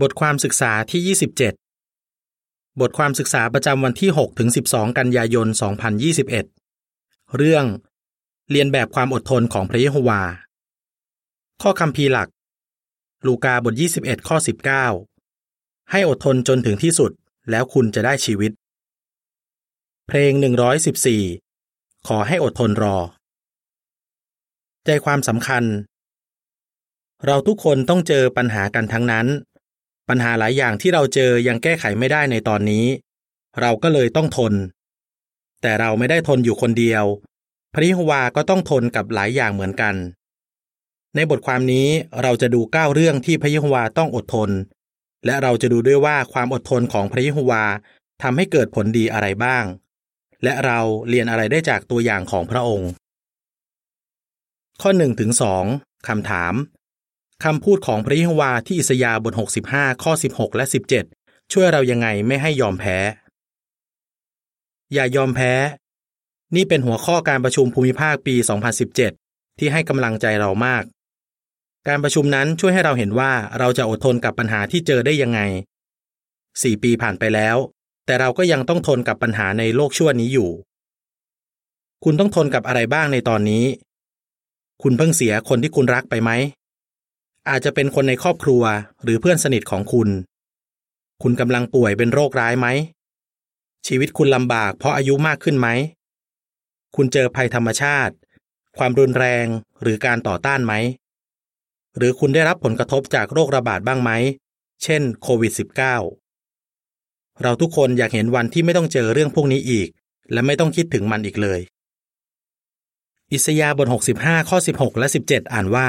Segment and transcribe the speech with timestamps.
[0.00, 5.46] บทความศึกษาที่ 27 บทความศึกษาประจำวันที่ 6 ถึง 12 กันยายน
[6.60, 7.64] 2021 เรื่อง
[8.50, 10.22] เรียนแบบความอดทนของพระเยโฮวา
[11.62, 12.28] ข้อคำพีหลัก
[13.26, 14.36] ลูกาบท 21 ข้อ
[15.14, 17.10] 19 ให้อดทนจนถึงที่สุด
[17.50, 18.52] แล้วคุณจะได้ชีวิต
[20.06, 20.32] เพลง
[21.20, 22.96] 114 ขอให้อดทนรอ
[24.84, 25.64] ใจความสำคัญ
[27.26, 29.26] เราทุกคนต้องเจอปัญหากันทั้งนั้น
[30.10, 32.86] ปัญหาหลายอย่างที่เราเจอยังแก้ไขไม่ได้ในตอนนี้
[33.60, 34.54] เราก็เลยต้องทน
[35.62, 37.04] แต่เราไม่ได้ทนอยู่คนเดียว
[37.74, 39.94] พระยโฮวาก็ต้องทนกับหลายอย่างเหมือนกัน
[41.14, 41.88] ในบทความนี้
[42.22, 44.50] เราจะดูเก้าเรื่องที่พระยโฮวาต้องอดทน
[45.26, 47.64] และเราจะดูด้วยว่าความอดทนของพระยโฮวา
[48.22, 49.64] ทำให้เกิดผลดีอะไรบ้าง
[50.42, 52.90] และเราเรียนอะไรได้จากตัวอย่างของพระองค์
[54.82, 55.30] ข้อ1ถึง
[55.68, 56.54] 2คำถาม
[57.44, 59.34] คำพูดของพระยะโฮวาที่อิสยาห์บท
[59.66, 60.64] 65 ข้อ 16 และ
[61.08, 62.96] 17 ช่วยเรายังไงไม่ให้ยอมแพ้
[64.92, 65.52] อย่ายอมแพ้
[66.56, 68.34] นี่เป็นหัวข้อการประชุมภูมิภาคปี
[68.96, 70.84] 2017 ที่ให้กำลังใจเรามาก
[71.88, 75.40] การประชุมนั้นช่วยให้เราเห็นว่าเราจะอดทนกับปัญหาที่เจอได้ยังไง
[76.12, 77.56] 4 ปีผ่านไปแล้ว
[78.06, 80.50] แต่เราก็ยังต้องทนกับปัญหาในโลกชั่วนี้อยู่
[82.04, 83.64] คุณต้องทนกับอะไรบ้างในตอนนี้
[84.82, 86.30] คุณเพิ่งเสียคนที่คุณรักไปไหม
[87.48, 88.62] อาจจะเป็นคนในครอบครัว
[89.02, 90.08] หรือเพื่อนสนิทของคุณ
[91.22, 92.66] คุณกำลังป่วยเป็นโรคร้ายไหม
[93.86, 95.68] ชีวิตคุณลำบากเพราะอายุมากขึ้นไหม
[96.96, 98.14] คุณเจอภัยธรรมชาติ
[98.78, 99.46] ความรุนแรง
[99.82, 100.72] หรือการต่อต้านไหม
[101.96, 104.10] หรือคุณได้รับผลกระทบจากโรคระบาดบ้างไหม
[104.82, 105.52] เช่นโควิด
[106.36, 109.88] -19 เราทุกคนอยากเห็นวันที่ไม่ต้องเจอเรื่องพวกนี้อีก
[110.32, 111.60] และไม่ต้องคิดถึงมันอีกเลย
[113.32, 115.88] อิสยาห์บท 65 ข้อ 16 และ 17 อ่านว่า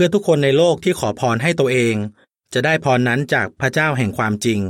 [0.00, 1.94] พื่อทุกคนในโลกที่ขอพรให้ตัวเอง
[2.54, 4.60] จะได้พรนั้นจากพระเจ้าแห่งความจริง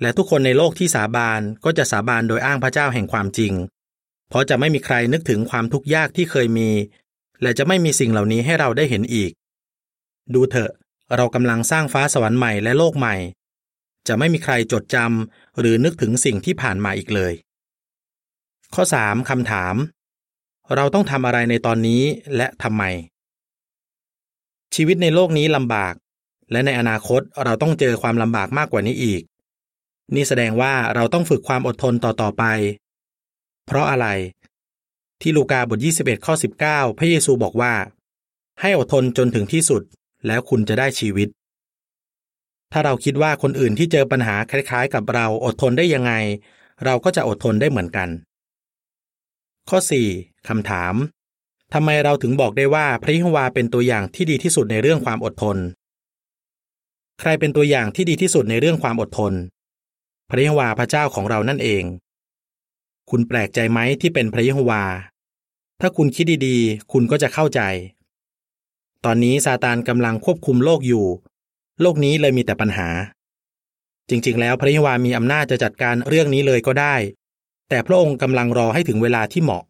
[0.00, 3.52] และทุกคนในโลกที่สาบานก็จะสาบานโดยอ้างพระเจ้าแห่งความจริง
[4.28, 6.70] เพราะจะไม่มีใครนึกถึงความทุกข์ยากที่เคยมี
[7.42, 9.30] และจะไม่มีสิ่งเหล่านี้ให้เราได้เห็นอีก
[10.34, 10.70] ดูเถอะ
[11.16, 13.16] เรากำลังสร้างฟ้าสวรรค์ใหม่และโลกใหม่
[14.08, 17.32] จะไม่มีใครจดจำหรือนึกถึงสิ่งที่ผ่านมาอีกเลย
[18.74, 19.74] ข้อ 3คำถาม
[20.74, 22.02] เราต้องทำอะไรในตอนนี้
[22.36, 22.84] และทำไม
[24.74, 25.94] ชีวิตในโลกนี้ลำบาก
[26.50, 29.22] และในอนาคตเราต้องเจอความลำบากมากกว่านี้อีก
[30.14, 32.44] นี่แสดงว่าเราต้องฝึกความอดทนต่อต่อไป
[33.66, 34.06] เพราะอะไร
[35.20, 36.34] ที่ลูกาบท 21 ข้อ
[36.66, 37.74] 19 พระเยซูบอกว่า
[38.60, 39.82] ให้อดทนจนถึงที่สุด
[40.26, 41.28] แล้วคุณจะได้ชีวิต
[42.72, 46.12] ถ้าเราคิดว่าคนอื่นที่เจอปัญหาคล้าย ๆ กับเราอดทนได้ยังไง
[46.84, 48.08] เราก็จะอดทนได้เหมือนกัน
[49.68, 49.78] ข้อ
[50.12, 50.94] 4คำถาม
[51.74, 55.56] ทำไมเราถึงบอกได้ว่าพระยะโฮวาเป็นตัวอย่างที่ดีที่สุดในเรื่องความอดทน
[57.20, 59.32] ใครเป็นตัวอย่างที่ดีที่สุดในเรื่องความอดทน
[60.30, 61.84] พระยะโฮวาพระเจ้าของเรานั่นเอง
[63.10, 64.82] คุณแปลกใจไหมที่เป็นพระยะโฮวา
[65.80, 67.60] ถ้าคุณคิดดีๆ คุณก็จะเข้าใจ
[69.04, 71.06] ตอนนี้ซาตานกำลังควบคุมโลกอยู่
[71.80, 72.88] โลกนี้เลยมีแต่ปัญหา
[74.08, 76.94] จริงๆ แล้วพระยะโฮวามีอำนาจจะจัดการเรื่องนี้เลยก็ได้
[77.68, 79.64] แต่พระองค์กำลังรอให้ถึงเวลาที่เหมาะ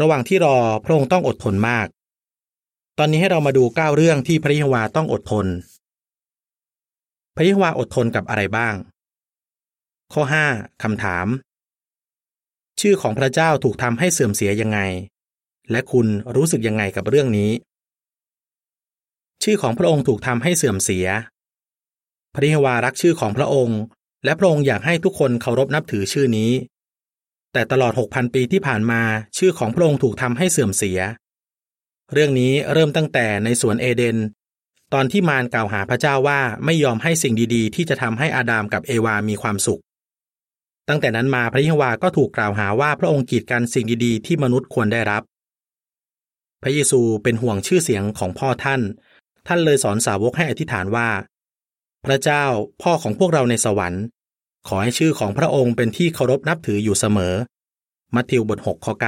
[0.00, 1.86] ระหว่างที่รอพระองค์ต้องอดทนมาก
[2.98, 5.46] ตอนนี้ให้เรามาดูเก้าเรื่องที่พระยะวาต้องอดทน
[7.34, 8.74] พระยะวาอดทนกับอะไรบ้าง
[10.12, 11.26] ข้อ 5คำถาม
[12.80, 14.80] ชื่อของพระเจ้าถูกทำให้เสื่อมเสียยังไง
[15.70, 17.50] และคุณรู้สึกยังไงกับเรื่องนี้
[19.42, 21.06] ชื่อของพระองค์ถูกทำให้เสื่อมเสีย
[22.34, 23.80] พระยะวารักชื่อของพระองค์
[24.24, 26.50] และพระองค์อยากให้ทุกคนเคารพนับถือชื่อนี้
[27.56, 29.02] แต่ตลอด 6,000 ปีที่ผ่านมา
[29.38, 31.00] ชื่อของพระองค์ถูกทำให้เสื่อมเสีย
[32.12, 34.16] เรื่องนี้เริ่มตั้งแต่ในสวนเอเดน
[34.92, 39.80] ตอนที่มารกล่าวหาพระเจ้าว่าไม่ยอมให้สิ่งดีๆ ที่จะทำให้อาดามกับเอวามีความสุข
[40.88, 45.22] ตั้งแต่นั้นมาพระยะวาก็ถูกกล่าวหาว่าพระองค์กีดกันสิ่งดีๆ ที่มนุษย์ควรได้รับ
[46.62, 48.80] พระเยซูเป็นห่วงชื่อเสียงของพ่อท่าน
[49.46, 51.08] ท่านเลยสอนสาวกให้อธิษฐานว่า
[52.06, 52.44] พระเจ้า
[52.82, 54.04] พ่อของพวกเราในสวรรค์
[54.68, 57.34] ขอให้ชื่อของพระองค์เป็นที่เคารพนับถืออยู่เสมอ
[58.14, 59.06] มัทธิวบท6ข้อ9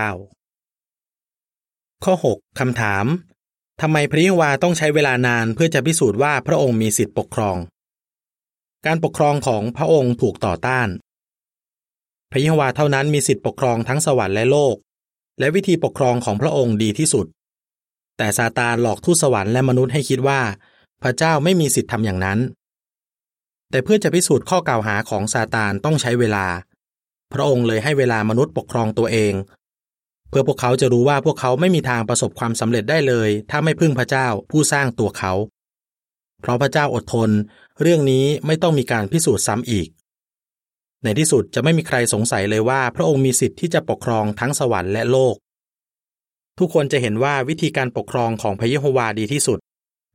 [2.04, 3.06] ข้อ6คำถาม
[3.80, 7.56] ทำไมพระยะวาต้องใช้เวลานานเพื่อจะพิสูจน์ว่าพระองค์มีสิทธิปกครอง
[8.86, 10.88] การปกครองของพระองค์ถูกต่อต้าน
[12.30, 14.76] พระยะวาเท่านั้นมีสิทธิปกครองทั้งสวรรค์และโลก
[15.38, 17.26] และวิธีปกครองของพระองค์ดีที่สุด
[18.16, 20.40] แต่ซาตานหลอกทูตสวรรค์และมนุษย์ให้คิดว่า
[21.02, 22.38] พระเจ้าไม่มีสิทธิ์ทำอย่างนั้น
[23.70, 26.46] แต่เพื่อจะพิสูจน์ข้อกล่าวหาของซาตานต้องใช้เวลา
[27.32, 29.32] พระองค์เลยให้เวลามนุษย์ปกครองตัวเอง
[30.28, 35.32] เพื่อพวกเขาจะรู้ว่าพวกเขาไม่มีทางประสบความสำเร็จได้เลย ถ้าไม่พึ่งพระเจ้าผู้สร้างตัวเขา
[36.40, 37.30] เพราะพระเจ้าอดทน
[37.82, 39.88] เรื่องนี้ไม่ต้องมีการพิสูจน์ซ้ำอีก
[41.04, 45.34] ในที่สุดจะไม่มีใครสงสัยเลยว่า พระองค์มีสิทธิ์ที่จะปกครองทั้งสวรรค์และโลก
[46.58, 49.58] ทุกคนจะเห็นว่าวิธีการปกครองของพระเยโฮวาดีที่สุด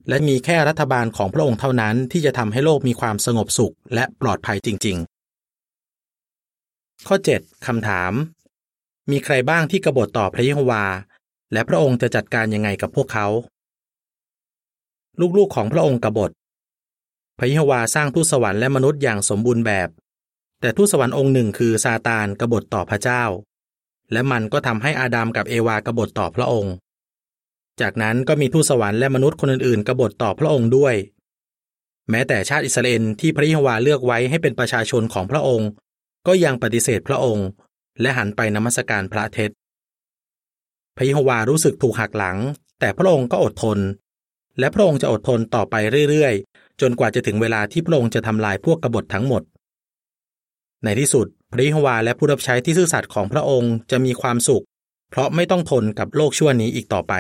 [0.10, 5.13] และมีแค่รัฐบาลของพระองค์เท่านั้นที่จะทำให้โลกมีความสงบสุขและปลอดภัยจริง ๆ
[7.08, 8.14] ข้อ 7คำถาม
[9.12, 10.86] มีใครบ้างที่กบฏต่อพระเยโฮวา
[11.54, 13.28] และพระองค์จะจัดการยังไงกับพวกเขา
[15.38, 16.32] ลูกๆของพระองค์กบฏ
[17.40, 19.90] พระเยโฮวาสร้างทูตสวรรค์และมนุษย์อย่างสมบูรณ์แบบ
[20.62, 23.24] แต่ทูตสวรรค์องค์หนึ่งคือซาตานกบฏต่อพระเจ้า
[24.12, 26.74] และมันก็ทำให้อาดัมกับเอวากบฏต่อพระองค์
[27.82, 30.96] จากนั้นก็มีทูตสวรรค์และมนุษย์คนอื่นๆกบฏต่อพระองค์ด้วย
[32.10, 35.70] แม้แต่ชาติอิสราเอลที่พระเยโฮวาเลือกไว้ให้เป็นประชาชนของพระองค์
[36.28, 37.48] ก็ยังปฏิเสธพระองค์
[38.02, 39.52] และหันไปนมัสการพระเท็จ
[40.98, 42.38] พระยโฮวารู้สึกถูกหักหลัง
[42.80, 43.80] แต่พระองค์ก็อดทน
[44.60, 45.76] และพระองค์จะอดทนต่อไป
[46.10, 49.44] เรื่อยๆ จนกว่าจะถึงเวลาที่พระองค์จะทำลายพวกกบฏทั้งหมด
[50.84, 54.64] ในที่สุดพระยโฮวาและผู้รับใช้ที่ซื่อสัตย์ของพระองค์จะมีความสุข
[55.10, 57.14] เพราะไม่ต้องทนกับโลกชั่วนี้อีกต่อไป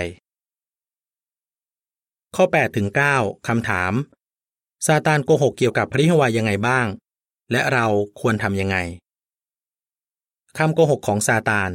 [2.36, 3.94] ข้อ8ถึง9คำถาม
[4.86, 6.88] ซาตานโกหกเกี่ยวกับพระยโฮวายังไงบ้าง
[7.54, 7.86] และเรา
[8.20, 8.78] ควรทำยังไง
[10.58, 11.72] คำโกหกของซาตาน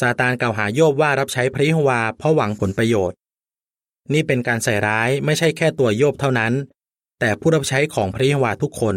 [0.00, 3.18] ซาตานกล่าวหาโยบว่ารับใช้พระยโฮวาเพราะหวังผลประโยชน์
[4.12, 6.52] นี่เป็นการใส่ร้ายไม่ใช่แค่ตัวโยบเท่านั้น
[7.20, 8.96] แต่ผู้รับใช้ของพระยโฮวาทุกคน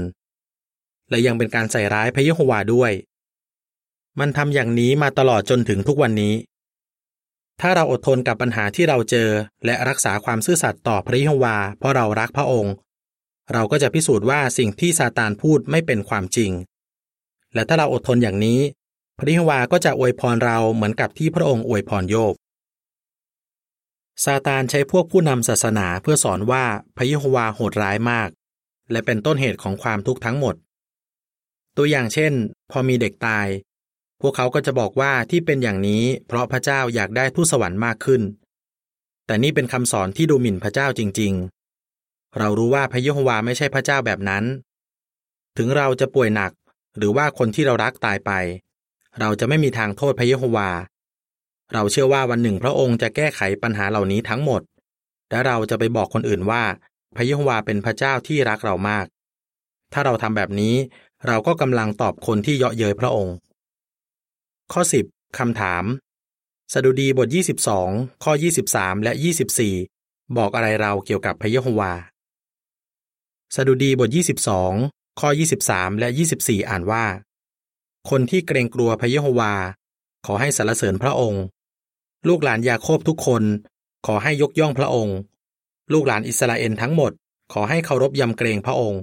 [1.10, 2.92] และยังเป็นการใส่ร้ายพระยโฮวาด้วย
[4.20, 6.34] มันทำอย่างนี้มาตลอดจนถึงทุกวันนี้
[7.62, 9.30] ถ้าเราอดทนกับปัญหาที่เราเจอ
[9.66, 12.74] และรักษาความซื่อสัตย์ต่อพระยโฮวาเพราะเรารักพระองค์
[13.54, 16.52] เราก็จะพิสูจน์ว่าสิ่งที่ซาตานพูดไม่เป็นความจริง
[17.54, 18.60] และถ้าเราอดทนอย่างนี้
[19.18, 22.34] พระยฮวาก็จะอวยพรเราเหมือนกับที่พระองค์อวยพรโยบ
[24.26, 26.66] ซาตานใช้พวกผู้นำศาสนาเพื่อสอนว่า
[26.98, 28.30] พระยฮวาโหดร้ายมาก
[28.92, 30.56] และเป็นต้นเหตุของความทุกข์ทั้งหมด
[31.78, 32.34] ตัวอย่างเช่น
[32.72, 33.48] พอมีเด็กตาย
[34.22, 38.22] พวกเขาก็จะบอกว่าที่เป็นอย่างนี้ เพราะพระเจ้าอยากได้ทูตสวรรค์มากขึ้น
[39.26, 41.34] แต่นี่เป็นคำสอนที่ดูหมิ่นพระเจ้าจริง
[42.40, 44.44] เรารู้ว่าพระเยโฮวาไม่ใช่พระเจ้าแบบนั้น
[45.58, 46.52] ถึงเราจะป่วยหนัก
[46.98, 48.32] หรือว่าคนที่เรารักตายไป
[49.20, 50.70] เราจะไม่มีทางโทษพระเยโฮวา
[51.74, 54.62] เราเชื่อว่าวันหนึ่งพระองค์จะแก้ไขปัญหาเหล่านี้ทั้งหมด
[55.30, 56.64] และเราจะไปบอกคนอื่นว่า
[57.16, 59.06] พระเยโฮวาเป็นพระเจ้าที่รักเรามาก
[59.94, 60.76] ถ้าเราทำแบบนี้
[61.28, 63.36] เราก็กำลังตอบคนที่เยาะเย้ยพระองค์
[64.74, 65.84] ข้อ 10คำถาม
[66.74, 67.28] สดุดีบท
[67.76, 68.32] 22 ข้อ
[68.68, 69.12] 23 และ
[69.74, 71.94] 24 บอกอะไรเราเกี่ยวกับพระเยโฮวา
[73.56, 74.10] สดุดีบท
[74.64, 75.30] 22 ข้อ
[75.64, 76.10] 23 และ
[76.40, 77.06] 24 อ่านว่า
[78.10, 79.54] คนที่เกรงกลัวพระเยโฮวา
[80.26, 81.44] ขอให้สรรเสริญพระองค์
[82.28, 83.44] ลูกหลานยาโคบทุกคน
[84.06, 85.18] ขอให้ยกย่องพระองค์
[85.94, 87.12] ลูกหลานอิสราเอลทั้งหมด
[87.54, 89.02] ขอให้เคารพยำเกรงพระองค์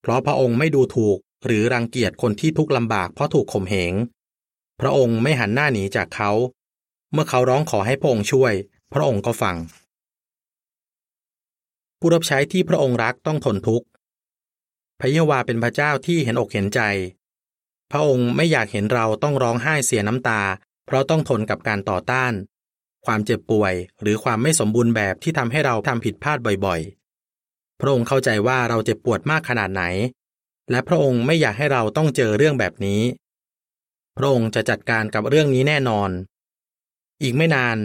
[0.00, 3.94] เพราะพระองค์ไม่ดูถูกหรือรังเกียจคนที่ทุกข์ลำบากเพราะถูกข่มเหง
[4.80, 6.30] พระองค์ไม่หันหน้าหนีจากเขา
[7.12, 8.52] เมื่อเขาร้องขอให้พระองค์ช่วย
[8.92, 9.56] พระองค์ก็ฟัง
[11.98, 13.86] ผู้รับใช้ที่พระองค์รักต้องทนทุกข์
[15.00, 16.80] พระเยโฮวาเป็นพระเจ้าที่เห็นอกเห็นใจ
[17.90, 20.40] พระองค์ไม่อยากเห็นเราต้องร้องไห้เสียน้ำตา
[20.86, 22.32] เพราะต้องทนกับการต่อต้าน
[23.06, 29.82] ความเจ็บป่วย หรือความไม่สมบูรณ์แบบที่ทำให้เราทำผิดพลาดบ่อยๆ พระองค์เข้าใจว่าเราเจ็บปวดมากขนาดไหน
[30.70, 33.02] และพระองค์ไม่อยากให้เราต้องเจอเรื่องแบบนี้
[34.16, 36.10] พระองค์จะจัดการกับเรื่องนี้แน่นอน
[37.22, 37.78] อีกไม่นาน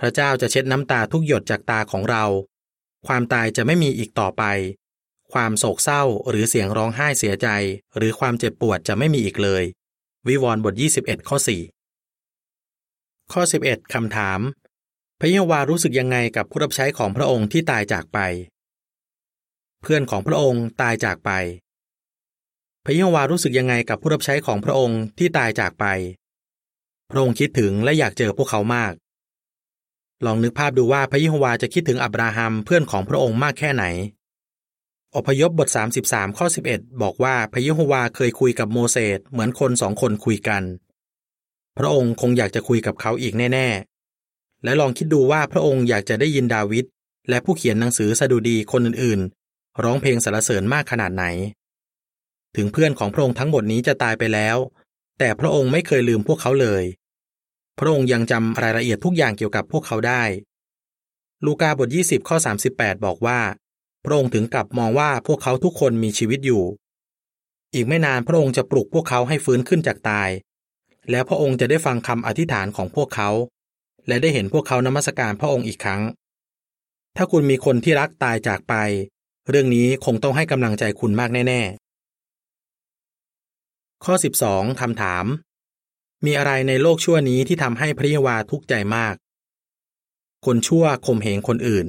[0.00, 2.24] พระเจ้าจะเช็ดน้ำตาทุกหยดจากตาของเรา
[3.06, 4.44] ความตายจะไม่มีอีกต่อไป
[5.32, 7.48] ความโศกเศร้าหรือเสียงร้องไห้เสียใจ
[7.96, 9.64] หรือความเจ็บปวดจะไม่มีอีกเลย
[10.28, 11.36] วิวรณ์บท 21 ข้อ
[12.14, 14.40] 4 ข้อ 11 คำถาม
[15.20, 18.18] พระเยโฮวารู้สึกยังไงกับผู้รับใช้ของพระองค์ที่ตายจากไป
[19.82, 21.30] เพื่อนของพระองค์ตายจากไป
[22.84, 25.84] พระเยโฮวารู้สึกยังไงกับผู้รับใช้ของพระองค์ที่ตายจากไป
[27.10, 28.92] พระองค์คิดถึงและอยากเจอพวกเขามาก
[30.26, 33.84] ลองนึกภาพดูว่าพระเยโฮวาจะคิดถึงอับราฮัมเพื่อนของพระองค์มากแค่ไหน
[35.16, 35.68] อพยพบท
[36.04, 40.62] 33 ข้อ 11 บอกว่าพระเยโฮวาเคยคุยกับโมเสสเหมือนคนสองคนคุยกัน
[41.78, 43.68] พระองค์คงอยากจะคุยกับเขาอีกแน่
[44.16, 46.84] ๆ และลองคิดดูว่าพระองค์อยากจะได้ยินดาวิด
[47.28, 51.24] และผู้เขียนหนังสือสดุดีคนอื่นๆ ร้องเพลงสรรเสริญมากขนาดไหน
[52.56, 54.56] ถึงเพื่อนของพระองค์ทั้งหมดนี้จะตายไปแล้ว
[55.18, 56.84] แต่พระองค์ไม่เคยลืมพวกเขาเลย
[57.78, 60.22] พระองค์ยังจำรายละเอียดทุกอย่างเกี่ยวกับพวกเขาได้
[61.44, 62.36] ลูกาบท 20 ข้อ
[62.70, 63.40] 38 บอกว่า
[64.04, 66.62] พระองค์ถึงกับมองว่าพวกเขาทุกคนมีชีวิตอยู่
[67.74, 70.30] อีกไม่นานพระองค์จะปลุกพวกเขาให้ฟื้นขึ้นจากตาย
[71.10, 73.30] แล้วพระองค์จะได้ฟังคำอธิษฐานของพวกเขา
[74.08, 76.02] และได้เห็นพวกเขานมัสการพระองค์อีกครั้ง
[77.16, 78.74] ถ้าคุณมีคนที่รักตายจากไป
[79.48, 81.60] เรื่องนี้คงต้องให้กำลังใจคุณมากแน่
[83.02, 84.14] ๆ ข้อ
[84.46, 85.24] 12คำถาม
[86.24, 89.14] มีอะไรในโลกชั่วนี้ที่ทำให้พระเยาวาทุกข์ใจมาก
[90.46, 91.86] คนชั่วข่มเหงคนอื่น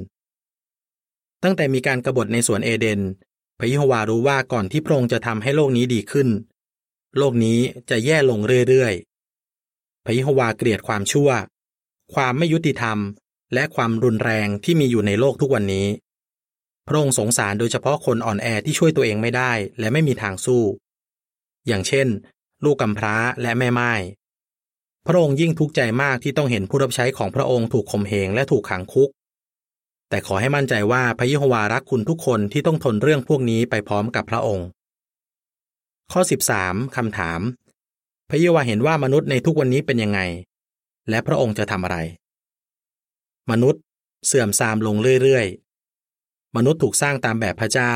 [1.42, 3.00] ตั้งแต่มีการกรบฏในสวนเอเดน
[3.58, 6.28] พระเยโฮวารู้ว่าก่อนที่พระองค์จะทำให้โลกนี้ดีขึ้น
[7.18, 7.58] โลกนี้
[7.90, 11.30] จะแย่ลงเรื่อยๆ พระเยโฮวาเกลียดความชั่ว
[12.14, 12.98] ความไม่ยุติธรรม
[13.54, 15.86] และความรุนแรงที่มีอยู่ในโลกทุกวันนี้
[16.86, 20.62] พระองค์สงสารโดยเฉพาะคนอ่อนแอที่ช่วยตัวเองไม่ได้และไม่มีทางสู้
[21.66, 22.06] อย่างเช่น
[22.64, 23.92] ลูกกำพร้าและแม่ไม้
[25.06, 29.08] พระองค์ยิ่งทุกข์ใจมากที่ต้องเห็นผู้รับใช้ของพระองค์ถูกข่มเหงและถูกขังคุก
[30.08, 34.66] แต่ขอให้มั่นใจว่าพระเยโฮวารักคุณทุกคนที่ต้องทนเรื่องพวกนี้ไปพร้อมกับพระองค์
[36.12, 36.20] ข้อ
[36.58, 37.40] 13คำถาม
[38.30, 40.20] พระเยโฮวาเห็นว่ามนุษย์ในทุกวันนี้เป็นยังไง
[41.10, 41.98] และพระองค์จะทำอะไร
[43.50, 43.82] มนุษย์
[44.26, 47.92] เสื่อมทรามลงเรื่อยๆ มนุษย์ถูกสร้างตามแบบพระเจ้า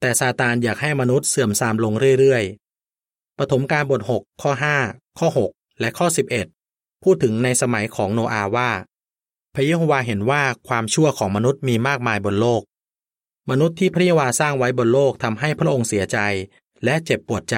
[0.00, 4.50] แต่ซาตานอยากให้มนุษย์เสื่อมทรามลงเรื่อยๆปฐมกาลบท 6 ข้อ
[4.86, 6.06] 5 ข้อ6 และข้อ
[6.54, 8.70] 11 พูดถึงในสมัยของโนอาว่า
[9.54, 12.62] พระเยโฮวาเห็นว่าความชั่วของมนุษย์มีมากมายบนโลก
[13.50, 16.18] มนุษย์ที่พระเยโฮวาสร้างไว้บนโลกทำให้พระองค์เสียใจ
[16.84, 17.56] และเจ็บปวดใจ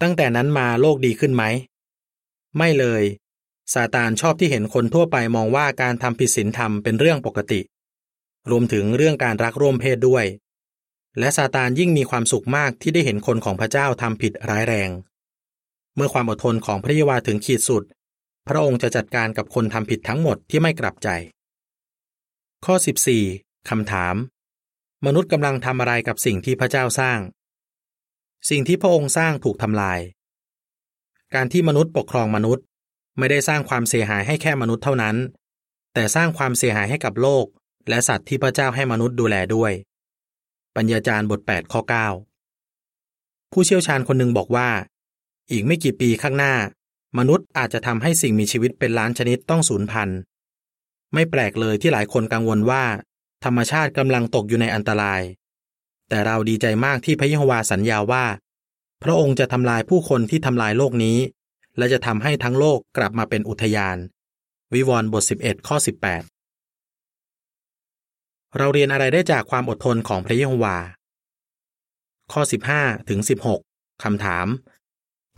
[0.00, 1.44] ตั้งแต่นั้นมาโลกดีขึ้นไหม
[2.56, 3.02] ไม่เลย
[3.74, 7.60] ซาตานชอบที่เห็นคนทั่วไปมองว่าการทำผิดศีลธรรมเป็นเรื่องปกติ
[8.50, 10.24] รวมถึงเรื่องการรักร่วมเพศด้วย
[11.18, 14.90] และซาตานยิ่งมีความสุขมากที่ได้เห็นคนของพระเจ้าทำผิดร้ายแรง
[15.96, 17.82] เมื่อความอดทนของพระเยาวาถึงขีดสุด
[18.48, 21.08] พระองค์จะจัดการกับคนทำผิดทั้งหมดที่ไม่กลับใจ
[22.64, 22.74] ข้อ
[23.22, 24.14] 14คำถาม
[25.06, 27.18] มนุษย์กำลังทำอะไรกับสิ่งที่พระเจ้าสร้าง
[28.50, 30.00] สิ่งที่พระองค์สร้างถูกทำลาย
[31.34, 32.64] การที่มนุษย์ปกครองมนุษย์
[33.18, 35.16] ไม่ได้สร้างความเสียหายให้แค่มนุษย์เท่านั้น
[35.94, 37.46] แต่สร้างความเสียหายให้กับโลก
[37.88, 39.72] และสัตว์ที่พระเจ้าให้มนุษย์ดูแลด้วย
[40.76, 41.80] ปัญญาจารย์บท8ข้อ
[42.66, 44.68] 9ผู้เชี่ยวชาญคนหนึ่งบอกว่า
[45.50, 46.54] อีกไม่กี่ปีข้างหน้า
[47.18, 50.18] มนุษย์อาจจะทำให้สิ่งมีชีวิตเป็นล้านชนิดต้องสูญพันธุ์
[51.14, 52.84] ไม่แปลกเลยที่หลายคนกังวลว่า
[53.44, 55.22] ธรรมชาติกำลังตกอยู่ในอันตราย
[56.08, 58.24] แต่เราดีใจมากที่พระเยโฮวาสัญญาว่า
[59.02, 61.18] พระองค์จะทำลายผู้คนที่ทำลายโลกนี้
[61.76, 63.96] และจะทำให้ทั้งโลกกลับมาเป็นอุทยาน
[64.74, 65.86] วิวรณ์บท 11 ข้อ 18
[68.58, 70.76] เราเรียนอะไรได้จากความอดทนของพระเยโฮวา
[72.32, 72.42] ข้อ
[72.74, 73.20] 15 ถึง
[73.60, 74.46] 16คำถาม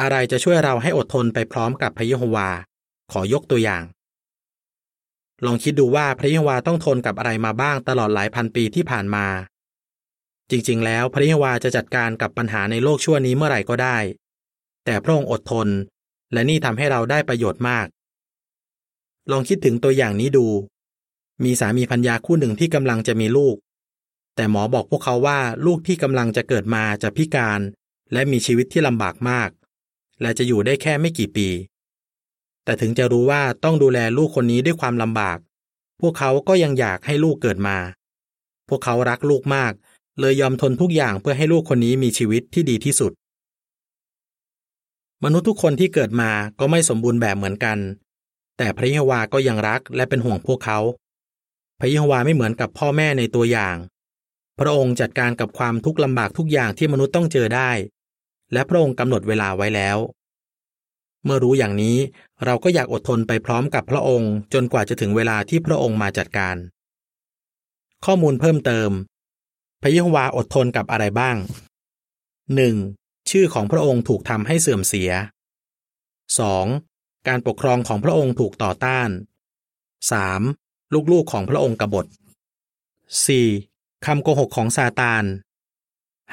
[0.02, 2.49] อะไรจะช่วยเราให้อดทนไปพร้อมกับพระเยโฮวา
[3.12, 3.82] ขอยกตัวอย่าง
[5.44, 9.26] ลองคิดดูว่าพระเยโฮวาต้องทนกับอะไรมาบ้างตลอดหลายพันปีที่ผ่านมา
[10.50, 13.99] จริงๆ แล้วพระเยโฮวาจะจัดการกับปัญหาในโลกชั่วนี้เมื่อไหร่ก็ได้
[14.85, 15.68] แต่พระองค์อดทน
[16.32, 17.87] และนี่ทำให้เราได้ประโยชน์มาก
[19.30, 20.47] ลองคิดถึงตัวอย่างนี้ดู
[21.44, 23.56] มีสามีพัญญาคู่หนึ่งที่กำลังจะมีลูก
[24.37, 27.61] แต่หมอบอกพวกเขาว่าลูกที่กำลังจะเกิดมาจะพิการ
[28.12, 29.50] และมีชีวิตที่ลำบากมาก
[30.23, 31.49] และจะอยู่ได้แค่ไม่กี่ปี
[32.64, 35.38] แต่ถึงจะรู้ว่าต้องดูแลลูกคนนี้ด้วยความลำบาก
[36.00, 37.76] พวกเขาก็ยังอยากให้ลูกเกิดมา
[38.69, 39.73] พวกเขารักลูกมาก
[40.21, 43.12] เลยยอมทนทุกอย่างเพื่อให้ลูกคนนี้มีชีวิตที่ดีที่สุด
[45.25, 47.79] มนุษย์ทุกคนที่เกิดมาก็ไม่สมบูรณ์แบบเหมือนกัน
[48.59, 50.79] แต่พระเยโฮวาก็ยังรักและเป็นห่วงพวกเขา
[51.81, 53.76] พระเยโฮวาไม่เหมือนกับพ่อแม่ในตัวอย่าง
[54.59, 57.71] พระองค์จัดการกับความทุกข์ลำบากทุกอย่างที่มนุษย์ต้องเจอได้
[58.52, 59.99] และพระองค์กำหนดเวลาไว้แล้ว
[61.25, 61.97] เมื่อรู้อย่างนี้
[62.44, 66.56] เราก็อยากอดทนไปพร้อมกับพระองค์ จนกว่าจะถึงเวลาที่พระองค์มาจัดการ
[68.04, 68.90] ข้อมูลเพิ่มเติม
[69.82, 71.37] พระเยโฮวาอดทนกับอะไรบ้าง
[72.32, 73.30] 1.
[73.30, 75.11] ชื่อของพระองค์ถูกทำให้เสื่อมเสีย
[76.38, 77.28] 2.
[77.28, 79.09] การปกครองของพระองค์ถูกต่อต้าน
[80.26, 81.12] 3.
[81.12, 82.06] ลูกๆของพระองค์กบฏ
[83.26, 84.06] 4.
[84.06, 85.25] คำโกหกของซาตาน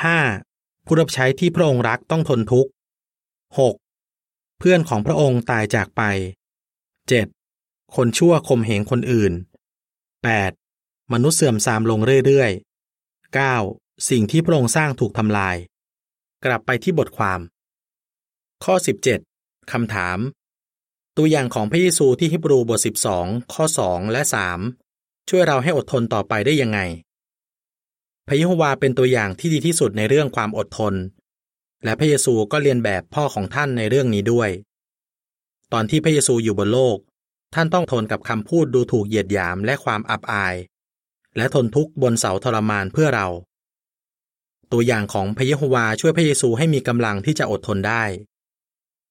[0.03, 0.48] 5.
[0.91, 2.71] ผู้รับใช้ที่พระองค์รักต้องทนทุกข์
[3.49, 4.59] 6.
[4.59, 6.01] เพื่อนของพระองค์ตายจากไป
[7.19, 7.95] 7.
[7.95, 9.33] คนชั่วข่มเหงคนอื่น
[10.37, 11.13] 8.
[11.13, 14.09] มนุษย์เสื่อมทรามลงเรื่อยๆ 9.
[14.09, 15.55] สิ่งที่พระองค์สร้างถูกทำลาย
[16.45, 17.39] กลับไปที่บทความ
[18.63, 18.75] ข้อ
[19.23, 20.17] 17 คำถาม
[21.17, 22.79] ตัวอย่างของพระเยซูที่ฮิบรูบท
[23.15, 24.21] 12 ข้อ 2 และ
[24.75, 26.79] 3 ช่วยเราให้อดทนต่อไปได้ยังไง
[28.31, 30.93] พระเยโฮวาเป็นตัวอย่างที่ดีที่สุดในเรื่องความอดทน
[31.83, 34.49] และพระเยซูก็เรียนแบบพ่อของท่านในเรื่องนี้ด้วย
[35.73, 36.97] ตอนที่พระเยซูอยู่บนโลก
[37.55, 40.55] ท่านต้องทนกับคำพูดดูถูกเหยียดหยามและความอับอาย
[41.37, 43.27] และทนทุกข์บนเสาทรมานเพื่อเรา
[44.71, 48.03] ตัวอย่างของพระเยโฮวาช่วยพระเยซูให้มีกำลังที่จะอดทนได้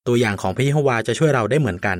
[0.06, 1.98] ตัวอย่างของพระเยโฮวาจะช่วยเราได้เหมือนกัน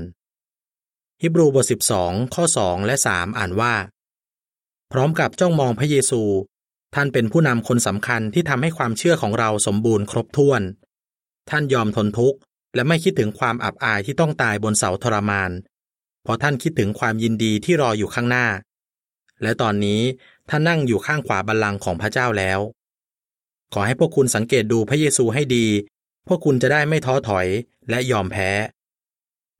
[1.22, 1.64] ฮิบรูบท
[1.98, 3.74] 12 ข้อ 2 และ 3 อ่านว่า
[4.92, 6.22] พร้อมกับจ้องมองพระเยซู
[6.94, 10.62] ท่านเป็นผู้นำคนสำคัญที่ทำให้ความเชื่อของเราสมบูรณ์ครบถ้วน
[11.50, 12.38] ท่านยอมทนทุกข์
[12.74, 15.50] และไม่คิดถึงความอับอายที่ต้องตายบนเสาทรมาน
[16.22, 18.46] เพราะท่านคิดถึงความยินดีที่รออยู่ข้างหน้า
[19.42, 20.00] และตอนนี้
[20.48, 22.60] ท่านนั่งอยู่ข้างขวาบัลลังก์ของพระเจ้าแล้ว
[23.72, 25.66] ขอให้พวกคุณสังเกตดูพระเยซูให้ดี
[26.26, 27.46] พวกคุณจะได้ไม่ท้อถอย
[27.90, 28.50] และยอมแพ้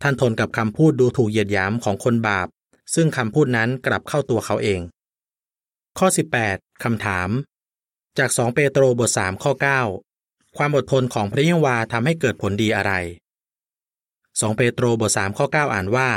[0.03, 2.49] ท่านทนกับคำพูดดูถูกเหยียดหยามของคนบาป
[2.95, 4.81] ซึ่งคำพูดนั้นกลับเข้าตัวเขาเอง
[5.99, 6.11] ข้อ
[6.47, 7.28] 18 คำถาม
[8.19, 9.52] จาก 2 เปโตรบท 3 ข้อ
[10.05, 12.93] 9 ความอดทนของพระเยโฮวาทำให้เกิดผลดีอะไร
[13.81, 16.09] 2 เปโตรบท 3 ข้อ 9 อ่านว่า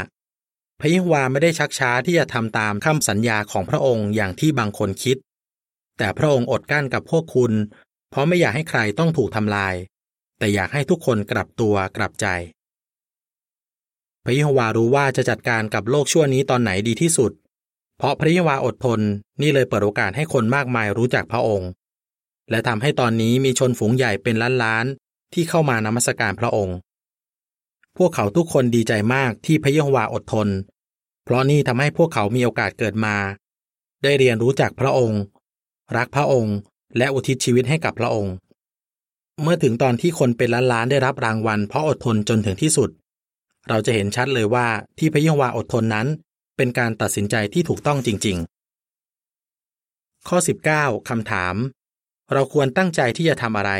[0.79, 5.17] พระเยโฮวาไม่ได้ชักช้าที่จะทำตามคำสัญญาของพระองค์อย่างที่บางคนคิด
[5.97, 7.51] แต่พระองค์อดกั้นกับพวกคุณ
[8.09, 9.75] เพราะไม่อยากให้ใครต้องถูกทำลาย
[10.37, 12.27] แต่อยากให้ทุกคนกลับตัวกลับใจ
[14.25, 17.31] พระเยโฮวารู้ว่าจะจัดการกับโลกชั่วนี้ตอนไหนดีที่สุด
[18.01, 18.99] เพราะพระเยโฮวาอดทน
[19.41, 21.69] นี่เลยเปิดโอกาสให้คนมากมายรู้จักพระองค์
[22.49, 26.77] และทำให้ตอนนี้มีชนฝูงใหญ่เป็นล้านๆที่เข้ามานมัสการพระองค์
[27.97, 30.47] พวกเขาทุกคนดีใจมากที่พระเยโฮวาอดทน
[31.23, 33.15] เพราะนี่ทำให้พวกเขามีโอกาสเกิดมา
[34.03, 35.21] ได้เรียนรู้จักพระองค์
[35.97, 36.55] รักพระองค์
[36.97, 38.33] และอุทิศชีวิตให้กับพระองค์
[39.41, 42.89] เมื่อถึงตอนที่คนเป็นล้านๆได้รับรางวัล เพราะอดทนจนถึงที่สุด
[43.69, 44.67] เราจะเห็นชัดเลยว่า
[44.97, 46.09] ที่พระเยโฮวาอดทนนั้น
[46.57, 48.37] เป็นการตัดสินใจที่ถูกต้องจริง
[49.51, 50.37] ๆ ข้อ
[50.73, 51.55] 19คำถาม
[52.33, 53.71] เราควรตั้งใจที่จะทำอะไร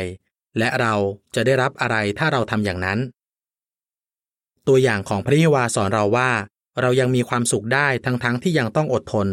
[0.58, 0.94] และเรา
[1.34, 2.98] จะได้รับอะไรถ้าเราทำอย่างนั้น
[4.66, 6.30] ตัวอย่างของพระเยโฮวาสอนเราว่า
[6.80, 9.28] เรายังมีความสุขได้ทั้งๆทที่ยังต้องอดทน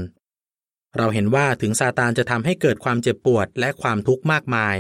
[0.98, 4.78] เราเห็นว่าถึงซาตานจะทำให้เกิดความเจ็บปวดและความทุกข์มากมาย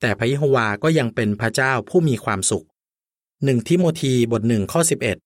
[0.00, 2.66] แต่พระเยโฮวาก็ยังเป็นพระเจ้าผู้มีความสุข
[3.44, 5.25] หนึ่งทิโมธีบทหนึ่งข้อ11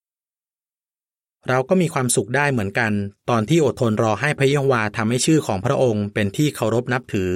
[1.48, 2.92] เราก็มีความสุขได้เหมือนกัน
[3.30, 7.30] ตอนที่อดทนรอให้พระเยโฮวาทำให้ชื่อของพระองค์เป็นที่เคารพนับถือ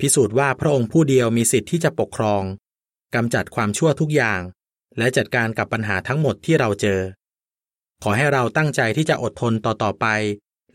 [0.00, 2.42] พิสูจน์ว่าพระองค์ผู้เดียวมีสิทธิ์ที่จะปกครอง
[3.14, 4.40] กำจัดความชั่วทุกอย่าง
[4.98, 7.00] และจัดการกับปัญหาทั้งหมดที่เราเจอ
[8.02, 10.06] ขอให้เราตั้งใจที่จะอดทนต่อๆไป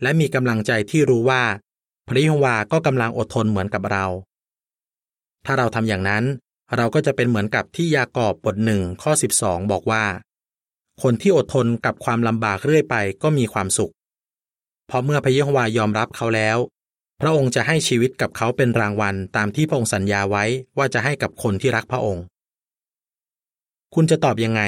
[0.02, 1.42] และมีกำลังใจที่รู้ว่า
[2.08, 4.06] พระเยโฮวาก็กำลังอดทนเหมือนกับเรา
[5.44, 6.24] ถ้าเราทำอย่างนั้น
[6.76, 10.04] เราก็จะเป็นเหมือนกับที่ยากอบบทหนึ่งข้อ 12 บอกว่า
[11.02, 13.92] คนที่อดทนกับความลำบากเรื่อยไปก็มีความสุข
[14.86, 16.58] เพราะเมื่อพระเยโฮวายอมรับเขาแล้ว
[17.20, 20.44] พระองค์จะให้ชีวิตกับเขาเป็นรางวัลตามที่พระองค์สัญญาไว้
[20.78, 22.24] ว่าจะให้กับคนที่รักพระองค์
[23.94, 24.62] คุณจะตอบยังไง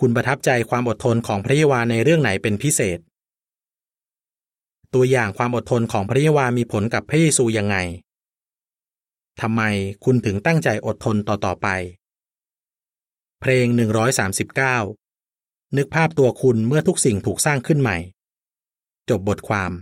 [0.00, 2.98] คุณประทับใจความอดทนของพระเยโฮวาในเรื่องไหนเป็นพิเศษ
[4.94, 7.76] ตัวอย่างความอดทนของพระเยโฮวามีผลกับพระเยซูยังไง
[9.40, 9.62] ทำไม
[10.04, 11.68] คุณถึงตั้งใจอดทนต่อต่อไป
[13.44, 13.66] เพลง
[14.52, 17.98] 139 นึกภาพตัวคุณเมื่อทุกสิ่งถูกสร้างขึ้นใหม่
[19.10, 19.72] จบบทความ